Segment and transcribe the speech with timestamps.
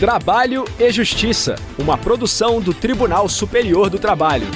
[0.00, 4.46] Trabalho e Justiça, uma produção do Tribunal Superior do Trabalho.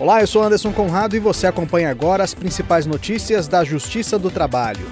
[0.00, 4.28] Olá, eu sou Anderson Conrado e você acompanha agora as principais notícias da Justiça do
[4.28, 4.84] Trabalho.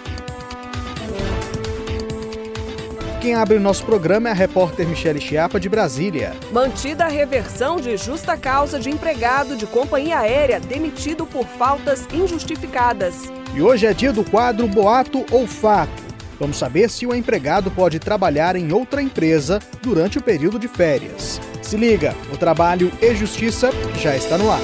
[3.20, 6.36] Quem abre o nosso programa é a repórter Michele Chiapa, de Brasília.
[6.52, 13.24] Mantida a reversão de justa causa de empregado de companhia aérea demitido por faltas injustificadas.
[13.52, 16.03] E hoje é dia do quadro Boato ou Fato.
[16.38, 21.40] Vamos saber se o empregado pode trabalhar em outra empresa durante o período de férias.
[21.62, 23.70] Se liga, o Trabalho e Justiça
[24.00, 24.60] já está no ar.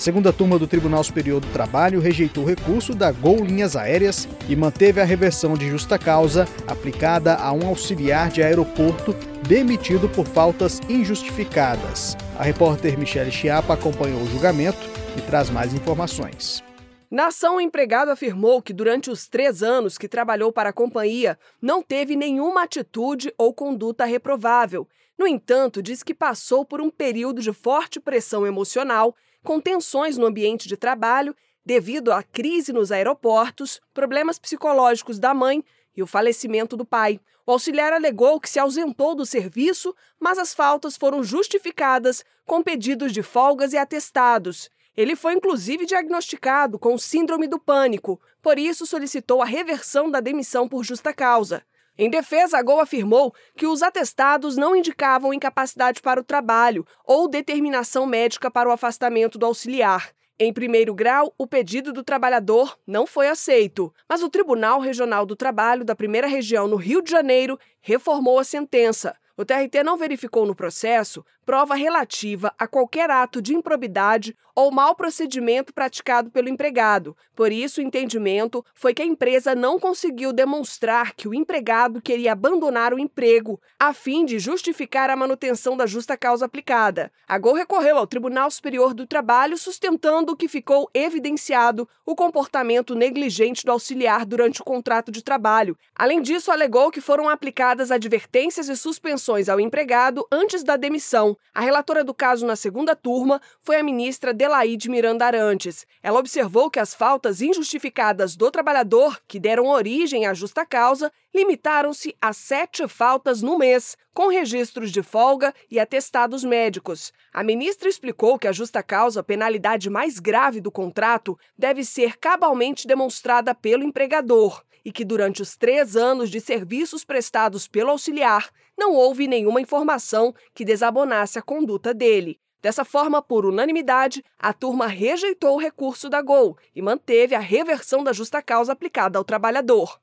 [0.00, 4.26] A segunda turma do Tribunal Superior do Trabalho rejeitou o recurso da Gol Linhas Aéreas
[4.48, 9.14] e manteve a reversão de justa causa aplicada a um auxiliar de aeroporto
[9.46, 12.16] demitido por faltas injustificadas.
[12.38, 16.69] A repórter Michele Chiapa acompanhou o julgamento e traz mais informações.
[17.10, 21.36] Na ação, o empregado afirmou que durante os três anos que trabalhou para a companhia
[21.60, 24.86] não teve nenhuma atitude ou conduta reprovável.
[25.18, 30.24] No entanto, diz que passou por um período de forte pressão emocional, com tensões no
[30.24, 31.34] ambiente de trabalho
[31.66, 35.64] devido à crise nos aeroportos, problemas psicológicos da mãe
[35.96, 37.20] e o falecimento do pai.
[37.44, 43.12] O auxiliar alegou que se ausentou do serviço, mas as faltas foram justificadas com pedidos
[43.12, 44.70] de folgas e atestados.
[44.96, 50.68] Ele foi inclusive diagnosticado com síndrome do pânico, por isso solicitou a reversão da demissão
[50.68, 51.62] por justa causa.
[51.96, 57.28] Em defesa, a Gol afirmou que os atestados não indicavam incapacidade para o trabalho ou
[57.28, 60.10] determinação médica para o afastamento do auxiliar.
[60.38, 65.36] Em primeiro grau, o pedido do trabalhador não foi aceito, mas o Tribunal Regional do
[65.36, 69.14] Trabalho da Primeira Região no Rio de Janeiro reformou a sentença.
[69.40, 74.94] O TRT não verificou no processo prova relativa a qualquer ato de improbidade ou mau
[74.94, 77.16] procedimento praticado pelo empregado.
[77.34, 82.32] Por isso, o entendimento foi que a empresa não conseguiu demonstrar que o empregado queria
[82.32, 87.10] abandonar o emprego, a fim de justificar a manutenção da justa causa aplicada.
[87.26, 93.64] A Gol recorreu ao Tribunal Superior do Trabalho, sustentando que ficou evidenciado o comportamento negligente
[93.64, 95.76] do auxiliar durante o contrato de trabalho.
[95.96, 101.36] Além disso, alegou que foram aplicadas advertências e suspensões ao empregado antes da demissão.
[101.54, 105.86] A relatora do caso na segunda turma foi a ministra Delaide Miranda Arantes.
[106.02, 112.14] Ela observou que as faltas injustificadas do trabalhador, que deram origem à justa causa, limitaram-se
[112.20, 117.12] a sete faltas no mês, com registros de folga e atestados médicos.
[117.32, 122.86] A ministra explicou que a justa causa, penalidade mais grave do contrato, deve ser cabalmente
[122.86, 128.94] demonstrada pelo empregador e que durante os três anos de serviços prestados pelo auxiliar, não
[128.94, 132.38] houve nenhuma informação que desabonasse a conduta dele.
[132.62, 138.04] Dessa forma, por unanimidade, a turma rejeitou o recurso da Gol e manteve a reversão
[138.04, 139.98] da justa causa aplicada ao trabalhador.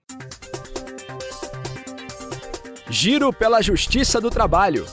[2.89, 4.85] Giro pela Justiça do Trabalho.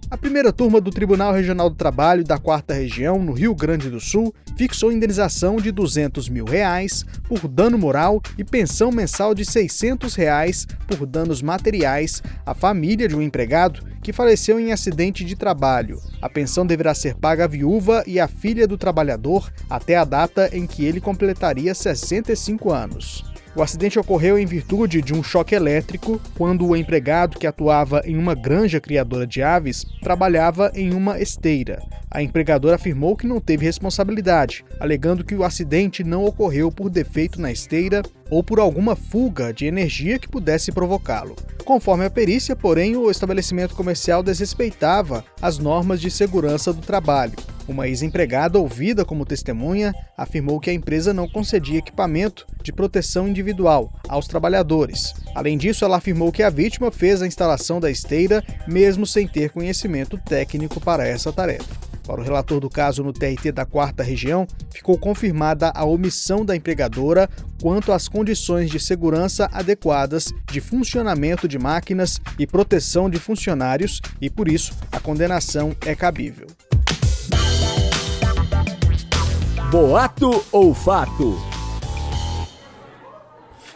[0.09, 3.99] A primeira turma do Tribunal Regional do Trabalho da Quarta Região, no Rio Grande do
[3.99, 10.15] Sul, fixou indenização de 200 mil reais por dano moral e pensão mensal de 600
[10.15, 16.01] reais por danos materiais à família de um empregado que faleceu em acidente de trabalho.
[16.23, 20.49] A pensão deverá ser paga à viúva e à filha do trabalhador até a data
[20.53, 23.25] em que ele completaria 65 anos.
[23.57, 28.15] O acidente ocorreu em virtude de um choque elétrico quando o empregado que atuava em
[28.15, 31.81] uma granja criadora de aves trabalhava em uma esteira.
[32.17, 37.39] A empregadora afirmou que não teve responsabilidade, alegando que o acidente não ocorreu por defeito
[37.39, 41.37] na esteira ou por alguma fuga de energia que pudesse provocá-lo.
[41.63, 47.35] Conforme a perícia, porém, o estabelecimento comercial desrespeitava as normas de segurança do trabalho.
[47.69, 53.93] Uma ex-empregada, ouvida como testemunha, afirmou que a empresa não concedia equipamento de proteção individual
[54.09, 55.13] aos trabalhadores.
[55.35, 59.51] Além disso, ela afirmou que a vítima fez a instalação da esteira mesmo sem ter
[59.51, 61.86] conhecimento técnico para essa tarefa.
[62.07, 66.55] Para o relator do caso no TRT da Quarta Região, ficou confirmada a omissão da
[66.55, 67.29] empregadora
[67.61, 74.31] quanto às condições de segurança adequadas de funcionamento de máquinas e proteção de funcionários e,
[74.31, 76.47] por isso, a condenação é cabível.
[79.69, 81.37] Boato ou fato?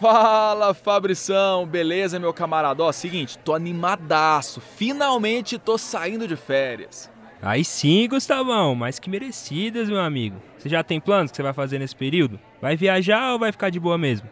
[0.00, 2.82] Fala Fabrição, beleza meu camarada?
[2.82, 7.10] Ó, seguinte, tô animadaço, finalmente tô saindo de férias.
[7.42, 10.36] Aí sim, Gustavão, mais que merecidas, meu amigo.
[10.58, 12.38] Você já tem planos que você vai fazer nesse período?
[12.60, 14.28] Vai viajar ou vai ficar de boa mesmo?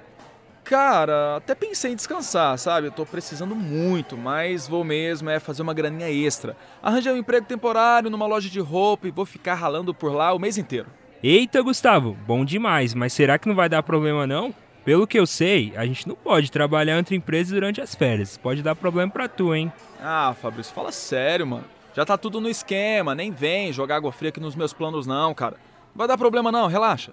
[0.63, 2.89] Cara, até pensei em descansar, sabe?
[2.89, 6.55] Eu tô precisando muito, mas vou mesmo é fazer uma graninha extra.
[6.83, 10.39] Arranjei um emprego temporário numa loja de roupa e vou ficar ralando por lá o
[10.39, 10.89] mês inteiro.
[11.23, 14.55] Eita, Gustavo, bom demais, mas será que não vai dar problema não?
[14.85, 18.37] Pelo que eu sei, a gente não pode trabalhar entre empresas durante as férias.
[18.37, 19.73] Pode dar problema pra tu, hein?
[20.03, 21.65] Ah, Fabrício, fala sério, mano.
[21.99, 25.35] Já tá tudo no esquema, nem vem jogar água fria aqui nos meus planos não,
[25.35, 25.57] cara.
[25.93, 27.11] Não vai dar problema não, relaxa.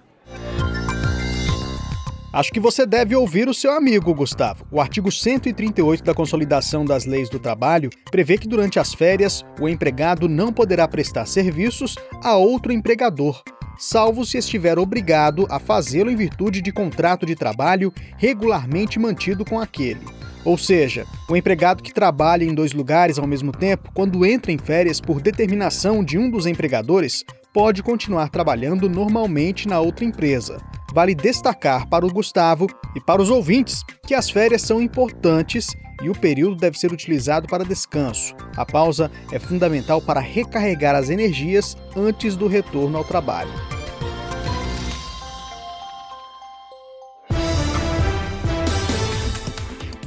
[2.31, 4.63] Acho que você deve ouvir o seu amigo, Gustavo.
[4.69, 9.67] O artigo 138 da Consolidação das Leis do Trabalho prevê que durante as férias o
[9.67, 13.41] empregado não poderá prestar serviços a outro empregador,
[13.79, 19.59] salvo se estiver obrigado a fazê-lo em virtude de contrato de trabalho regularmente mantido com
[19.59, 20.05] aquele.
[20.43, 24.57] Ou seja, o empregado que trabalha em dois lugares ao mesmo tempo, quando entra em
[24.57, 30.61] férias por determinação de um dos empregadores, pode continuar trabalhando normalmente na outra empresa.
[30.93, 35.67] Vale destacar para o Gustavo e para os ouvintes que as férias são importantes
[36.01, 38.35] e o período deve ser utilizado para descanso.
[38.55, 43.51] A pausa é fundamental para recarregar as energias antes do retorno ao trabalho.